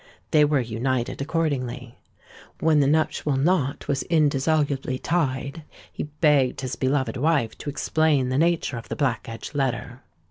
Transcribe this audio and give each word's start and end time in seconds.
They 0.31 0.43
were 0.45 0.59
united 0.59 1.21
accordingly. 1.21 1.99
When 2.59 2.79
the 2.79 2.87
nuptial 2.87 3.37
knot 3.37 3.87
was 3.87 4.01
indissolubly 4.09 4.97
tied, 4.97 5.61
he 5.93 6.05
begged 6.05 6.61
his 6.61 6.75
beloved 6.75 7.17
wife 7.17 7.55
to 7.59 7.69
explain 7.69 8.29
the 8.29 8.39
nature 8.39 8.77
of 8.77 8.89
the 8.89 8.95
black 8.95 9.29
edged 9.29 9.53
letter. 9.53 10.01